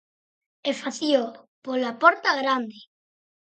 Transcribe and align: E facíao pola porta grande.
E 0.69 0.71
facíao 0.81 1.27
pola 1.65 1.91
porta 2.01 2.37
grande. 2.41 2.79